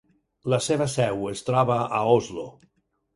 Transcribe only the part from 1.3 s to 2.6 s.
es troba a Oslo.